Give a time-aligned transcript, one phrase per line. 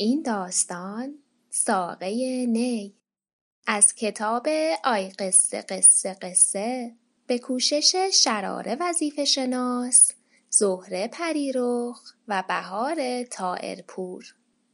[0.00, 1.14] این داستان
[1.50, 2.08] ساقه
[2.46, 2.96] نی.
[3.66, 4.48] از کتاب
[4.84, 6.94] آی قصه قصه قصه
[7.26, 10.12] به کوشش شراره وظیفه شناس
[10.50, 14.24] زهره پریرخ و بهار تائرپور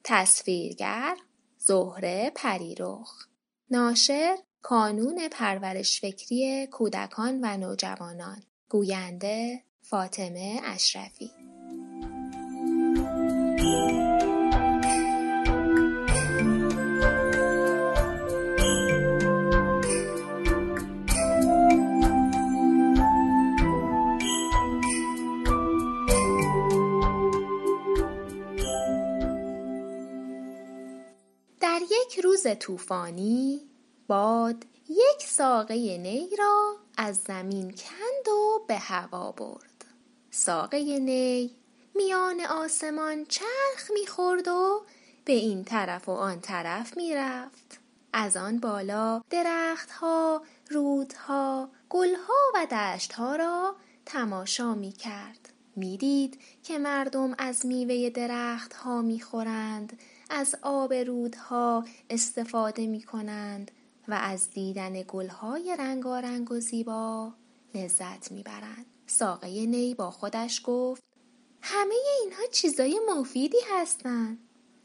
[0.04, 1.16] تصویرگر
[1.58, 3.26] زهره پریرخ.
[3.70, 8.42] ناشر کانون پرورش فکری کودکان و نوجوانان.
[8.68, 11.45] گوینده فاطمه اشرفی.
[32.00, 33.60] یک روز طوفانی
[34.06, 39.84] باد یک ساقه نی را از زمین کند و به هوا برد.
[40.30, 41.56] ساقه نی
[41.94, 44.82] میان آسمان چرخ می‌خورد و
[45.24, 47.80] به این طرف و آن طرف می‌رفت.
[48.12, 55.52] از آن بالا درختها رودها گلها و دشتها را تماشا می‌کرد.
[55.76, 63.70] می‌دید که مردم از میوه درختها می‌خورند از آب رودها استفاده می‌کنند
[64.08, 67.32] و از دیدن گلهای رنگارنگ و زیبا
[67.74, 68.86] لذت می‌برند.
[69.06, 71.02] ساقه نی با خودش گفت
[71.62, 74.38] همه اینها چیزای مفیدی هستند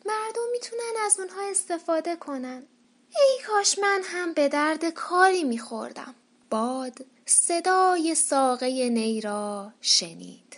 [0.06, 2.64] مردم می‌تونن از اونها استفاده کنن.
[3.10, 6.16] ای کاش من هم به درد کاری میخوردم.
[6.50, 10.58] باد صدای ساقه نی را شنید.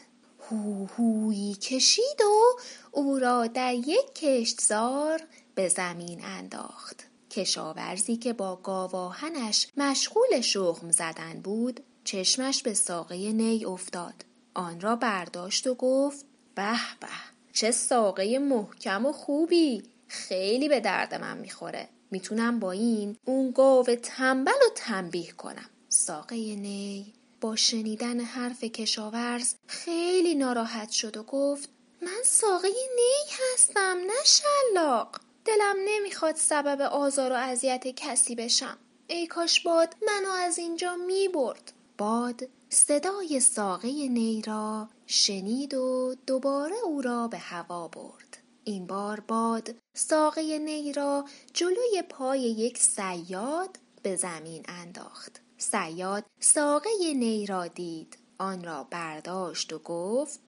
[0.50, 2.60] هو هویی کشید و
[2.92, 5.22] او را در یک کشتزار
[5.56, 7.04] به زمین انداخت.
[7.32, 14.26] کشاورزی که با گاواهنش مشغول شخم زدن بود چشمش به ساقه نی افتاد.
[14.54, 17.08] آن را برداشت و گفت به به
[17.54, 19.84] چه ساقه محکم و خوبی!
[20.08, 21.90] خیلی به درد من می‌خوره.
[22.12, 25.70] می‌تونم با این اون گاو تنبل و تنبیه کنم.
[25.90, 31.70] ساقه نی با شنیدن حرف کشاورز خیلی ناراحت شد و گفت
[32.02, 35.20] من ساقه نی هستم نه شلاق.
[35.46, 38.78] دلم نمی‌خواد سبب آزار و اذیت کسی بشم.
[39.08, 41.74] ای کاش باد منو از اینجا می‌برد.
[41.98, 48.38] باد صدای ساقه نی را شنید و دوباره او را به هوا برد.
[48.64, 55.43] این بار باد ساقه نی را جلوی پای یک سیاد به زمین انداخت.
[55.72, 58.18] سیاد ساقه نی را دید.
[58.40, 60.40] آن را برداشت و گفت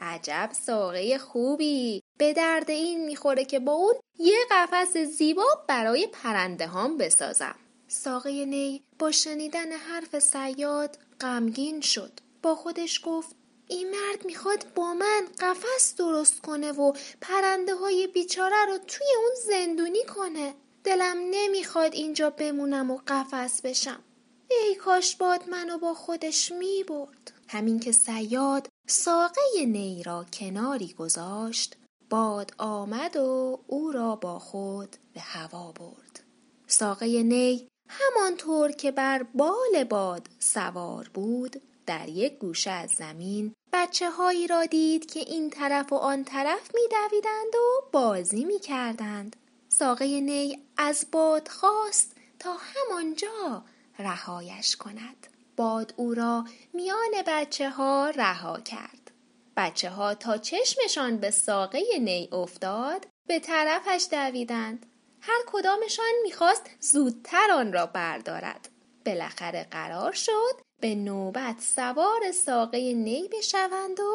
[0.00, 2.02] عجب ساقه خوبی.
[2.18, 7.54] به درد این می‌خوره که با اون یه قفس زیبا برای پرنده هام بسازم.
[7.88, 12.12] ساقه نی با شنیدن حرف سیاد غمگین شد.
[12.42, 13.36] با خودش گفت
[13.68, 19.34] این مرد می‌خواد با من قفس درست کنه و پرنده های بیچاره رو توی اون
[19.46, 20.54] زندونی کنه.
[20.84, 24.04] دلم نمی‌خواد اینجا بمونم و قفس بشم.
[24.50, 27.32] ای کاش باد منو با خودش می برد.
[27.48, 31.76] همین که سیاد ساقه نی را کناری گذاشت
[32.10, 36.20] باد آمد و او را با خود به هوا برد
[36.66, 44.10] ساقه نی همانطور که بر بال باد سوار بود در یک گوشه از زمین بچه
[44.10, 49.36] هایی را دید که این طرف و آن طرف می دویدند و بازی می کردند.
[49.68, 53.64] ساقه نی از باد خواست تا همانجا
[54.00, 55.26] رهایش کند.
[55.56, 59.10] باد او را میان بچه ها رها کرد.
[59.56, 64.86] بچه ها تا چشمشان به ساقه نی افتاد به طرفش دویدند.
[65.20, 68.68] هر کدامشان می‌خواست زودتر آن را بردارد.
[69.06, 74.14] بالاخره قرار شد به نوبت سوار ساقه نی بشوند و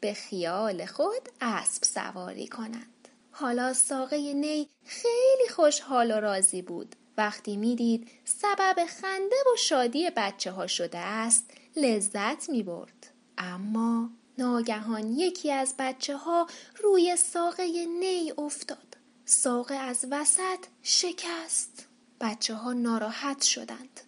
[0.00, 3.08] به خیال خود اسب سواری کنند.
[3.30, 6.96] حالا ساقه نی خیلی خوشحال و راضی بود.
[7.16, 13.12] وقتی می‌دید سبب خنده و شادی بچه ها شده است لذت می برد.
[13.38, 16.46] اما ناگهان یکی از بچه ها
[16.82, 18.96] روی ساقه نی افتاد.
[19.24, 21.86] ساقه از وسط شکست
[22.20, 24.00] بچه ها ناراحت شدند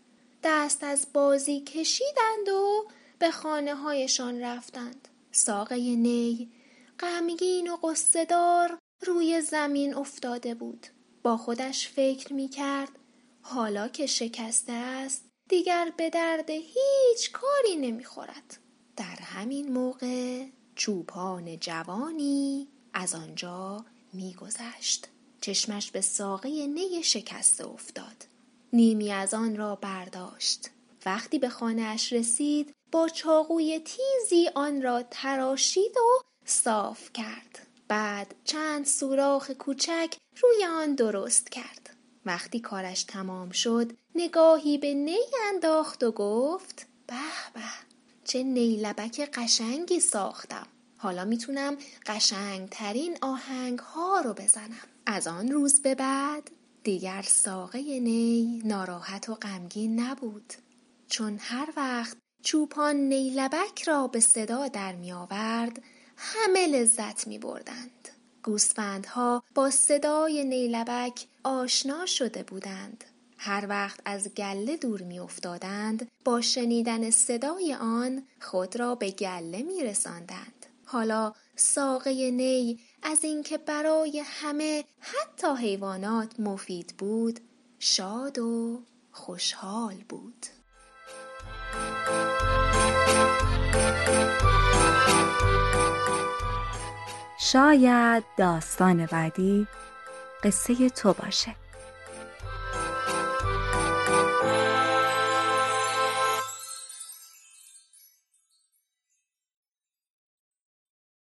[0.43, 2.89] دست از بازی کشیدند و
[3.19, 6.51] به خانه هایشان رفتند ساقه نی
[7.01, 10.87] غمگین و قصدار روی زمین افتاده بود
[11.37, 12.89] خودش فکر می کرد
[13.43, 18.59] حالا که شکسته است دیگر به درد هیچ کاری نمی خورد.
[18.97, 25.09] در همین موقع چوپان جوانی از آنجا میگذشت.
[25.41, 28.27] چشمش به ساقه نی شکسته افتاد.
[28.73, 30.71] نیمی از آن را برداشت.
[31.07, 37.68] وقتی به خانهاش رسید با چاقوی تیزی آن را تراشید و صاف کرد.
[37.89, 41.91] بعد چند سوراخ کوچک روی آن درست کرد.
[42.27, 45.19] وقتی کارش تمام شد نگاهی به نی
[45.49, 47.15] انداخت و گفت به
[47.55, 47.61] به
[48.25, 50.67] چه نیلبک قشنگی ساختم.
[50.97, 51.77] حالا می‌تونم
[52.07, 54.89] قشنگترین آهنگ ها رو بزنم.
[55.07, 56.51] از آن روز به بعد
[56.85, 60.53] دیگر ساقه نی ناراحت و غمگین نبود.
[61.09, 65.83] چون هر وقت چوپان نیلبک را به صدا در می آورد
[66.19, 68.09] همه لذت می بردند.
[68.43, 73.05] گوسفندها با صدای نیلبک آشنا شده بودند.
[73.39, 79.63] هر وقت از گله دور می افتادند با شنیدن صدای آن خود را به گله
[79.63, 80.67] می رساندند.
[80.85, 87.41] حالا ساقه نی از اینکه برای همه حتی حیوانات مفید بود
[87.79, 88.83] شاد و
[89.13, 90.47] خوشحال بود
[97.41, 99.67] شاید داستان بعدی
[100.45, 101.55] قصه تو باشه.